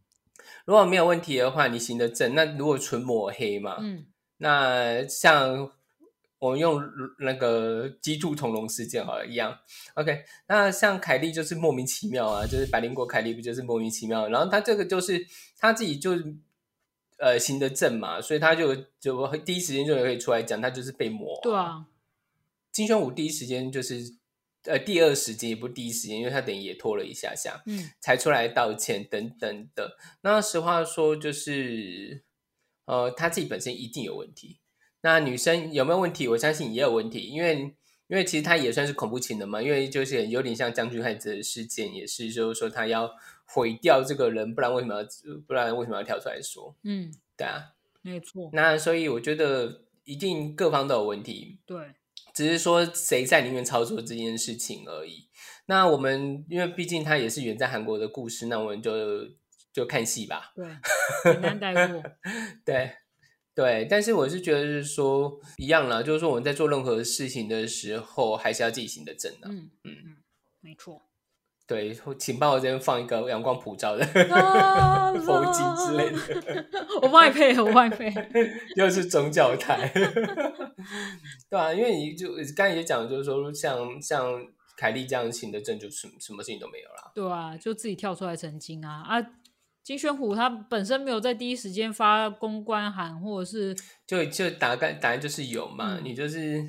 [0.65, 2.35] 如果没有问题的话，你行得正。
[2.35, 4.05] 那如果纯抹黑嘛，嗯，
[4.37, 5.71] 那像。
[6.39, 6.81] 我们用
[7.19, 9.53] 那个基柱同笼事件好了一样
[9.95, 10.23] ，OK。
[10.47, 14.25] 那像凯莉就是莫名其妙啊，就是百灵果凯莉不就是莫名其妙？
[14.29, 16.13] 然后他这个就是他自己就
[17.19, 21.39] 呃行得正嘛，所以他就就第一时间就可以出来讲，他就是被抹。
[21.43, 21.85] 对啊，
[22.71, 24.15] 金宣武第一时间就是
[24.63, 29.97] 呃第二时间也不第一时间，因为他等于也拖了一下下，嗯，才出来道歉等等的。
[30.21, 32.23] 那实话说就是
[32.85, 34.59] 呃他自己本身一定有问题。
[35.01, 36.27] 那女生有没有问题？
[36.27, 37.73] 我相信也有问题，因为
[38.07, 43.09] 因为其实她也算是恐怖情人嘛，因为就是有点像将军害子的事件，也是就是说他要
[43.53, 45.07] 毁掉这个人，不然为什么要
[45.47, 46.75] 不然为什么要跳出来说？
[46.83, 48.49] 嗯，对啊，没错。
[48.53, 51.95] 那所以我觉得一定各方都有问题，对，
[52.33, 55.27] 只是说谁在里面操作这件事情而已。
[55.65, 58.91] 那我们因为毕竟他也是远在韩国的故事，那我们就
[59.73, 60.67] 就看戏吧，对，
[61.33, 62.03] 简单带过，
[62.65, 62.91] 对。
[63.55, 69.49] 对，但是我是觉得是说一样啦，就是说我们在做任何事情的时候，还是要自己行得正的。
[69.49, 70.15] 嗯嗯嗯，
[70.61, 71.01] 没错。
[71.69, 74.03] 对，请帮我这边放一个阳光普照的
[75.21, 76.65] 佛经之类的。
[77.03, 78.11] 我帮你配，我帮你配。
[78.75, 79.87] 又是宗教台，
[81.47, 84.43] 对啊，因为你就刚才也讲，就是说像像
[84.75, 87.11] 凯莉这样行的证，就什什么事情都没有了。
[87.13, 89.23] 对啊，就自己跳出来澄清啊啊！
[89.83, 93.75] 金宣虎他本身没有在第一时间发公关函，或者是
[94.07, 96.63] 就就答案答案就是有嘛，你就是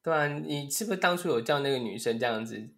[0.00, 2.68] 对啊，你是不是当初有叫那个女生这样子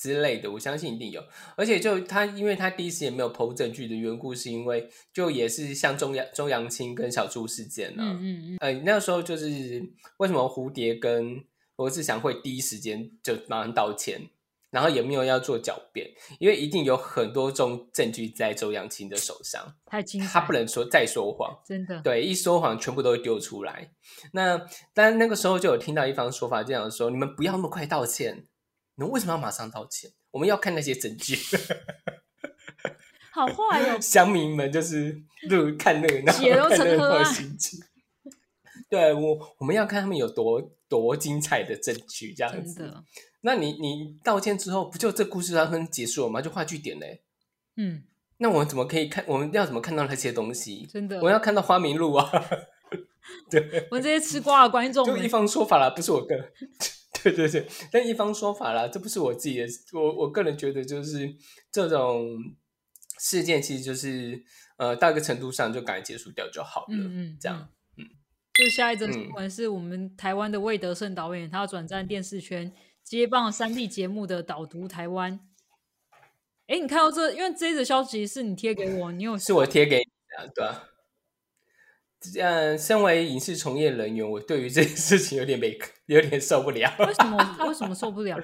[0.00, 0.50] 之类的？
[0.50, 1.22] 我相信一定有，
[1.56, 9.82] 而且就他，因为他第一时间没有剖证据的缘故，是因为就也是像中阳周扬青跟小猪事件呢，嗯嗯嗯，呃，那个时候就是
[10.16, 11.44] 为什么蝴蝶跟
[11.76, 14.30] 罗志祥会第一时间就马上道歉？
[14.70, 16.08] 然后也没有要做狡辩，
[16.38, 23.90] 因为一定有很多种证据在周扬青的手上， 太精彩，他不能说再说谎，真的，对，一说谎全部都会丢出来。
[24.32, 28.44] 那但那个时候就有听到一方说法，这样说：你们不要那么快道歉，
[29.00, 30.10] 你们为什么要马上道歉？
[30.30, 31.34] 我们要看那些证据。
[33.32, 37.24] 好坏哟， 乡民们就是就看那个，血流成河啊。
[38.90, 42.92] 对我我们要看他们有多多精彩的证据，这样子。
[43.40, 46.42] 那你你道歉之后，不就这故事他们结束了吗？
[46.42, 47.22] 就画句点嘞。
[47.78, 48.02] 嗯，
[48.36, 49.24] 那我们怎么可以看？
[49.26, 50.86] 我们要怎么看到那些东西？
[50.92, 52.30] 真的我，们要看到花名录啊。
[53.50, 56.52] 对，我们这些吃瓜的观众们，就一方说法了，不是我个人。
[57.22, 59.66] 对对对，但一方说法啦，这不是我自己的。
[59.92, 61.34] 我我个人觉得，就是
[61.70, 62.38] 这种
[63.18, 64.42] 事件，其实就是
[64.76, 66.86] 呃，到一个程度上就赶快结束掉就好了。
[66.90, 67.68] 嗯嗯，这样。
[67.96, 68.04] 嗯。
[68.54, 75.40] 就下一则新嗯闻是我们台湾的魏德胜导演，他要转战电视圈，接棒三 D 节目的导读台湾。
[76.66, 77.32] 哎，你看到这？
[77.32, 80.04] 因为这一则消息是你贴给我，你有是我贴给你
[80.36, 80.89] 的，对吧、
[82.40, 86.94] 呃，身为影视从业人员，我对于这件事情有点没 有点受不了。
[86.98, 88.38] 为什么 为什么受不了？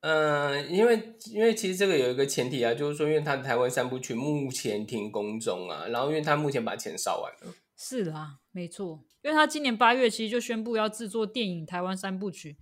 [0.00, 12.56] 嗯， 因为因为其实这个有一个前提啊，就是说，因为他的台湾三部曲目前停工中啊，然后因为他目前把钱烧完了，是啦，没错，因为他今年八月其实就宣布要制作电影台湾三部曲，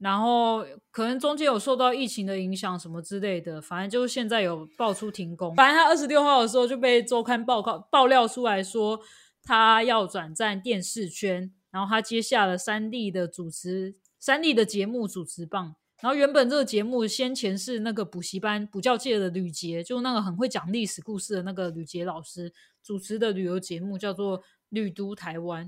[0.00, 5.54] 然后可能中间有受到疫情的影响什么之类的，反正就是现在有爆出停工。
[5.54, 8.98] 反正他二十六号的时候就被周刊报告爆料出来说
[9.42, 15.76] 他要转战电视圈，然后他接下了三立的主持三立的节目主持棒。
[16.00, 22.50] 然后原本这个节目先前是那个补习班补教界的吕杰，就那个很会讲历史故事的那个吕杰老师
[22.82, 24.38] 主持的旅游节目，叫做
[24.70, 25.66] 《旅都台湾》。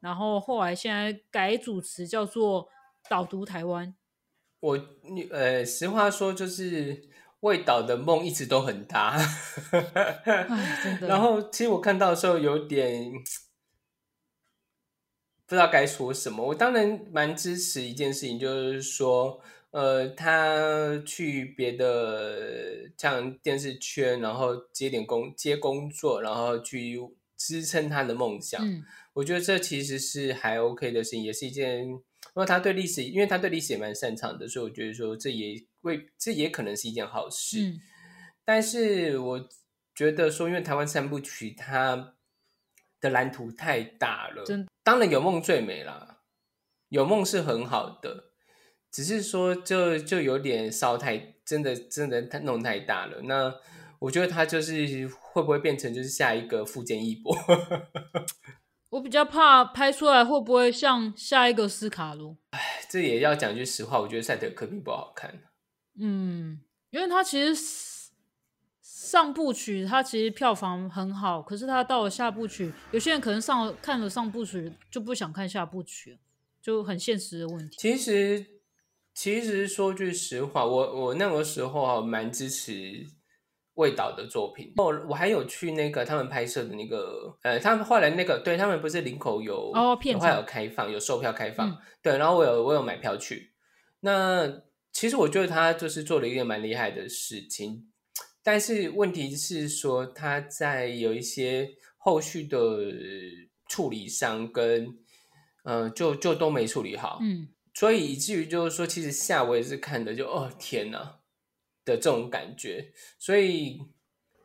[0.00, 2.64] 然后后来现在改主持叫做
[3.08, 3.88] 《导读台湾》。
[4.60, 7.08] 我你呃，实话说，就是
[7.40, 9.16] 味岛的梦一直都很大，
[9.72, 11.08] 唉，真 的。
[11.08, 13.10] 然后其实我看到的时候有点
[15.46, 16.46] 不知道该说什么。
[16.48, 27.00] 我当然蛮支持一件事情，就是说，呃，他去别的像电视圈，然后接点工接工作，然后去
[27.36, 28.62] 支撑他的梦想。
[28.62, 28.84] 嗯
[29.14, 32.00] 我觉得这其实是还 OK 的事情，也是一件，
[32.34, 37.60] 因为他对历史，因为他对历史也蛮擅长的，所以我觉得说这也为这也可能是一件好事。
[37.60, 37.80] 嗯
[38.42, 39.48] 但是我
[39.94, 42.14] 觉得说，因为台湾三部曲它
[43.00, 46.22] 的蓝图太大了，真当然有梦最美啦，
[46.88, 48.32] 有梦是很好的，
[48.90, 53.20] 只是说就就有点烧太，真的真的太弄太大了。
[53.22, 53.54] 那
[54.00, 57.36] 我觉得他就是会不会变成就是下一个富坚义博？
[58.90, 62.36] 我比较怕拍出来会不会像下一个斯卡罗？
[62.88, 65.42] 这也要讲句实话，我觉得赛德克并不好看。
[65.98, 68.10] 嗯，因为他其实
[68.82, 76.18] 上部曲他其实票房很好，可是他到了下部曲，有些人可能上了看了上部曲就不想看下部曲，
[76.60, 77.76] 就很现实的问题。
[77.78, 78.44] 其实，
[79.14, 83.06] 其实说句实话，我我那个时候啊，蛮支持
[83.80, 84.72] 味道的作品。
[84.76, 93.52] 哦，我还有去那个他们拍摄的那个，呃，他们后来那个，对他们不是林口有哦片有后来场有开放，有售票开放，嗯对，然后我有我有买票去。
[94.00, 94.62] 那
[94.92, 97.90] 其实我觉得他就是做了一个蛮厉害的事情，
[98.42, 102.58] 但是问题是说他在有一些后续的
[103.68, 104.88] 处理上跟
[105.62, 111.19] 呃，就就都没处理好，嗯所以以至于就是说，其实下我也是看的就哦天哪
[111.84, 113.80] 的这种感觉，所以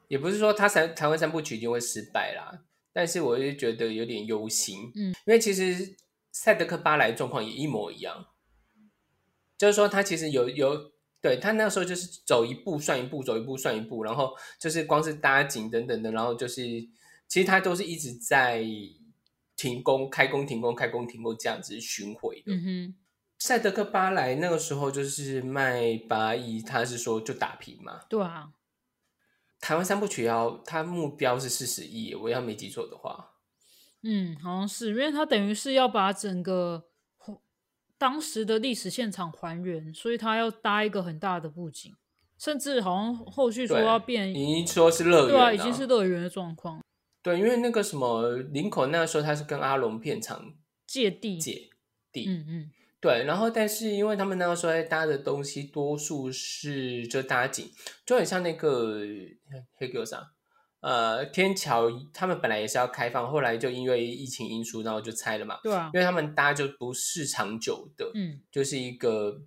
[0.07, 5.95] 也不是说他三台湾三部曲一定会失败啦，但是我就觉得有点忧心，嗯，因为其实
[6.31, 8.27] 赛德克巴莱状况也一模一样，
[9.57, 16.63] 就是说他其实有有对他那时候就是走一步算一步，走一步算一步，然后就是光是搭景等等的，然后就是
[17.27, 18.63] 其实他都是一直在
[19.55, 22.53] 停工、开工、停工、开工、停工这样子巡回的。
[22.53, 22.95] 嗯哼，
[23.45, 27.99] 赛德克巴莱那个时候就是卖八亿，他是说就打平嘛。
[28.09, 28.49] 对啊，
[29.59, 33.33] 台湾三部曲要他目标是四十亿，我要没记错的话。
[34.01, 36.85] 嗯，好像是，因为他等于是要把整个
[37.99, 41.93] 当时的历史现场还原，所以他要搭一个很大的布景，
[42.39, 46.81] 甚至好像后续说要变，已经说是乐园对啊，已经是乐园的状况，
[47.21, 50.51] 对，因为那个什么林口那个时候他是跟阿龙片场
[50.87, 51.69] 借地，借
[52.11, 57.71] 地，嗯嗯对，然后但是因为他们那个时候在搭的东西多数是就搭景，
[58.05, 59.01] 就很像那个
[59.75, 60.25] 黑哥上，
[60.79, 65.59] 呃，天桥他们本来也是要开放，后来就因为疫情因素，然后就拆了嘛。
[65.61, 69.41] 对啊，因为他们搭就不是长久的，嗯就是一个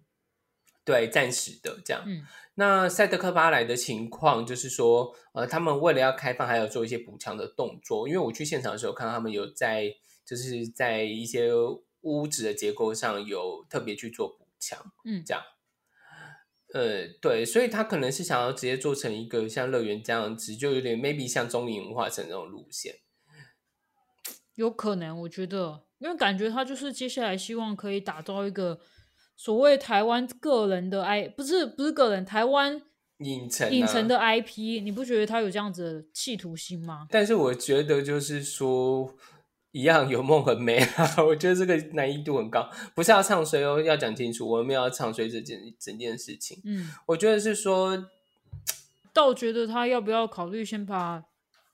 [0.85, 2.03] 对暂时的这样。
[2.07, 2.25] 嗯
[2.61, 8.09] 那赛德克巴莱的情况就是说，呃，他们为了要开放，还有做一些补强的动作。
[8.09, 9.95] 因为我去现场的时候，看到他们有在
[10.27, 11.53] 就是在一些
[12.03, 15.43] 屋子的结构上有特别去做补强，嗯这样。
[16.75, 22.97] 呃，对，所以他可能是想要直接做成一个像乐园这样子，就有点 maybe 像中影文化城那种路线。
[24.55, 28.79] 有可能，我觉得，因为感觉他就是接下来希望可以打造一个
[29.35, 32.83] 所谓台湾个人的 I，不是不是个人，台湾
[33.21, 37.07] 影城影城的 IP，你不觉得他有这样子的企图心吗？
[37.11, 39.17] 但是我觉得就是说。
[39.71, 41.17] 一样有梦很美啊！
[41.23, 46.61] 我觉得这个难易度很高，不是要唱衰哦，要讲清楚，我们要唱衰这件整件事情。
[46.65, 48.07] 嗯，我觉得是说，
[49.13, 51.23] 但我觉得他要不要考虑先把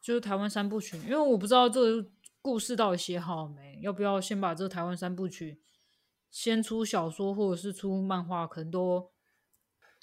[0.03, 2.09] 就是台湾三部曲，因为我不知道这个
[2.43, 5.61] 故事到底写好没，要不要先把这个台湾三部曲
[6.31, 9.13] 先出小说或者是出漫画，可能都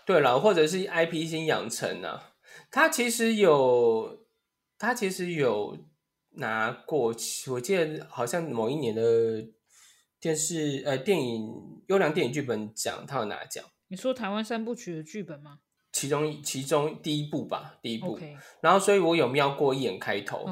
[0.06, 2.32] 对了，或者是 IP 先养成啊。
[2.72, 4.24] 他其实有，
[4.80, 5.78] 他其实有。
[6.36, 7.14] 拿过，
[7.48, 9.46] 我记得好像某一年的
[10.20, 11.52] 电视呃电影
[11.88, 13.66] 优良电影剧本奖，他有拿奖。
[13.90, 15.60] 你说台湾三部曲的剧本吗？
[15.92, 18.18] 其中其中第一部吧，第一部。
[18.62, 20.46] 然后，所以我有瞄过一眼开头，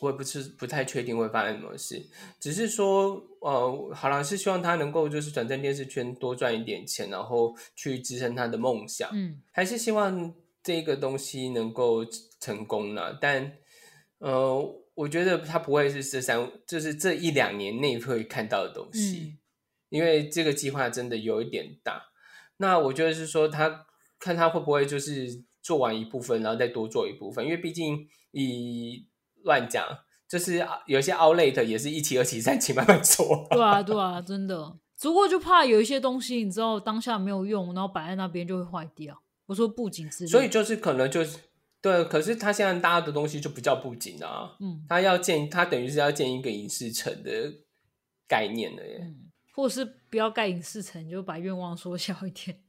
[0.00, 2.02] 我也不是不太确定会发生什么事，
[2.40, 9.10] 只是说呃，好了是希望他能够就是转战电视圈多赚一点钱，然后去支撑他的梦想。
[9.12, 12.02] 嗯，还是希望这个东西能够
[12.40, 13.18] 成功呢？
[13.20, 13.52] 但
[14.18, 14.76] 呃。
[15.00, 19.38] 我觉得他不会是这三，就是这一两年内会看到的东西，
[19.88, 22.02] 因为这个计划真的有一点大。
[22.58, 23.86] 那我觉得是说，他
[24.18, 29.06] 看他会不会就是做完一部分，然后再多做一部分，因为毕竟以
[29.42, 29.82] 乱讲，
[30.28, 33.46] 就是有些 outlet 也是一期、二期、三期慢慢做。
[33.50, 34.76] 对啊， 对啊，真的。
[35.00, 39.22] 不过就怕有一些东西，你知道当下没有用，然后摆在那边就会坏掉。
[39.46, 41.38] 我说布景之类，所以就是可能就是。
[41.82, 47.54] 对，可是他现在搭的东西就不叫布景啊，嗯，他要建，他等于是要建一个影视城的
[48.28, 52.62] 概念了耶，嗯，或者是不要盖影视城，就把愿望缩小一点。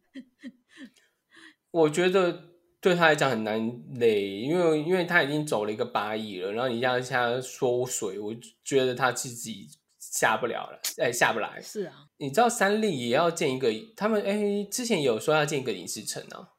[1.71, 8.33] 我觉得对他来讲很难累，因为因为他已经走了一个八亿了，然后你这样下缩水，我
[8.63, 9.67] 觉得他自己
[9.99, 11.59] 下不了了，哎，下不来。
[11.61, 16.53] 是啊，你知道三立也要建一个，他们哎之前有说要建一个影视城啊，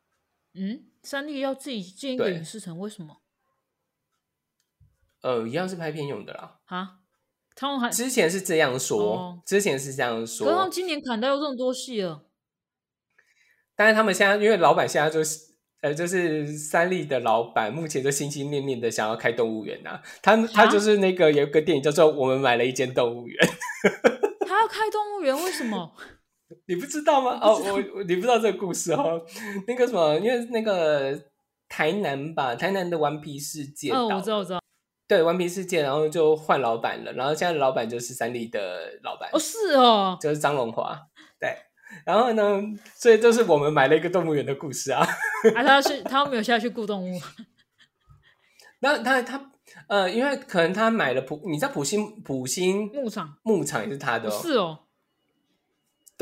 [0.53, 0.85] 嗯。
[1.03, 3.19] 三立要自己建一个影视城，为什么？
[5.23, 6.61] 呃，一样是拍片用的啦。
[6.67, 6.99] 啊，
[7.55, 10.47] 他们还之前是这样说，之前是这样说。
[10.47, 12.27] 可是今年砍掉有这么多戏了。
[13.75, 20.01] 但是他们现在，因为老板现在就是，呃，就是三立的老板，目前就心心念念的想要开动物园呐。
[20.23, 23.37] 他他就是那个有一个电影叫做《我们买了一间动物园》。
[24.47, 25.97] 他要开动物园，为什么？
[26.67, 27.39] 你不知道吗？
[27.43, 27.61] 哦，
[27.95, 29.25] 我你不知道这个故事哦。
[29.67, 31.19] 那个什么，因为那个
[31.69, 34.61] 台南吧，台南的顽皮世界，哦，我知道，我知道。
[35.09, 39.29] 对，顽皮世界，然后就换老板了，然后现在老板就是三立的老板。
[39.33, 40.99] 哦，是哦，就是张荣华。
[41.39, 41.55] 对，
[42.07, 42.63] 然后呢，
[42.95, 45.07] 所以就是我们买了一个动物园的故事啊。
[45.55, 47.21] 啊，他是他没有下去雇动物。
[48.81, 49.53] 那他他
[49.89, 54.79] 呃，因为可能他买了普，你知道普星普星牧场牧场也是他的，是哦。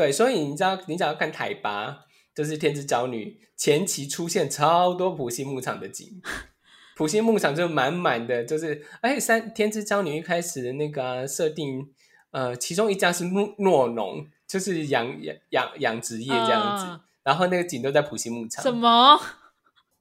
[0.01, 6.23] 对，所以你知道，你只要看台八，就是天之娇女前期出现超多普西牧场的景，
[6.97, 11.87] 普西牧场就满满的，就是而且三天之娇女一开始的那个设定，
[12.31, 18.63] 呃，其中一家是诺诺农，就是养养养养殖业这样子，然后那个景都在普西牧场。
[18.63, 19.21] 什么？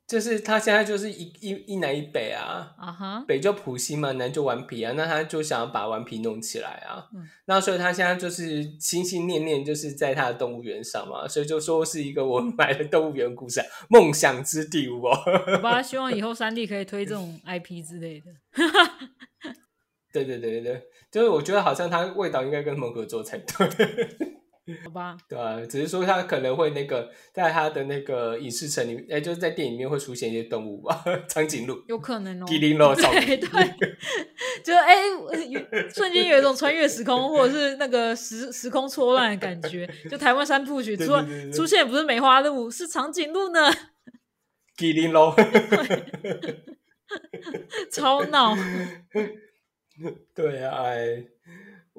[0.10, 7.06] 就是他现在就是一一一南一北啊，啊哈，北就普星嘛，南就顽皮啊，那他就想要把顽皮弄起来啊，
[7.46, 15.00] 那所以他现在就是心心念念就是在他的动物园上嘛，所以就说是一个我买的动物园故事， 梦想之地哦。
[15.54, 18.26] 我爸希望以后三 D 可以推这种 IP 之类的。
[20.12, 23.68] 对对对对对，就是我觉得好像他味道应该跟他们合作才对。
[24.84, 33.48] 好吧，对啊，只是说他可能会那个在他的那个影视城里，哎，就是在电影里面会出现一些动物吧，长颈鹿，有可能哦，吉林鹿，对对，
[34.64, 34.96] 就哎，
[35.94, 41.14] 瞬间有一种穿越时空或者是那个时时空错乱的感觉，就台湾三部曲出
[41.54, 43.72] 出现不是梅花鹿，是长颈鹿呢，
[44.78, 45.34] 吉林鹿，
[47.92, 48.56] 超闹，
[50.36, 51.24] 对啊，哎。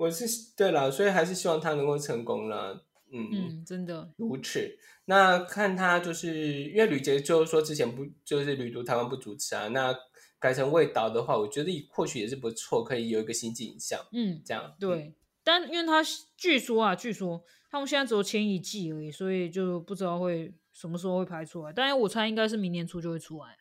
[0.00, 0.24] 我是
[0.56, 2.86] 对了，所以还是希望他能够成功了。
[3.12, 4.78] 嗯嗯，真的如此。
[5.04, 9.94] 那看他就是因为吕杰就是说之前不就是旅途台湾不主持啊，那
[10.38, 14.00] 改成味道的话，我觉得或许也是不错，可以有一个新景象。
[14.12, 15.14] 嗯，这样对。
[15.44, 16.02] 但因为他
[16.34, 21.72] 据说啊，据说他们现在只有前一季而已，所以就不知道会什么时候会拍出来。
[21.74, 23.58] 但是我猜应该是明年初就会出来。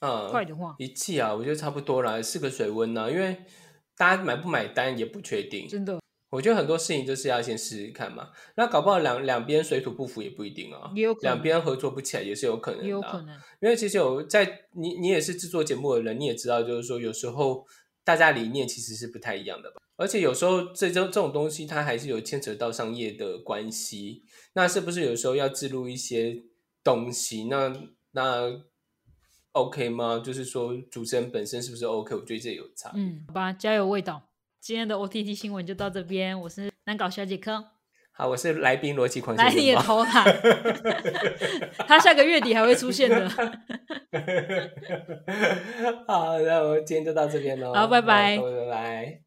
[0.00, 3.44] 嗯，快的话一季啊，我觉得差不多啦，是个水温呢，因为。
[4.00, 6.00] 大家买不买单也不确定，真的。
[6.30, 8.30] 我觉得很多事情就是要先试试看嘛。
[8.56, 12.86] 那搞不好两两边水土不服也不一定啊，也有两边合作不起来也是有可能的。
[12.86, 17.66] 有可能，因为其实有在你你也是制作节目的人，你也知道，就是说有时候
[18.02, 19.82] 大家理念其实是不太一样的吧。
[19.96, 24.22] 而且有时候这种这种东西，它还是有牵扯到商业的关系。
[24.54, 26.44] 那是不是有时候要记录一些
[26.82, 27.44] 东西？
[27.50, 27.70] 那
[28.12, 28.50] 那
[29.52, 30.20] OK 吗？
[30.24, 32.14] 就是说主持人本身是不是 OK？
[32.14, 32.90] 我觉得这有差。
[32.94, 34.22] 嗯，好吧，加油，味道。
[34.60, 36.38] 今天的 OTT 新闻就到这边。
[36.40, 37.64] 我是难搞小姐科。
[38.12, 39.34] 好，我是来宾逻辑狂。
[39.36, 40.24] 来你的头啦！
[41.88, 43.28] 他下个月底还会出现的。
[46.06, 47.72] 好，那我今天就到这边喽。
[47.72, 49.20] 好，拜拜，拜拜。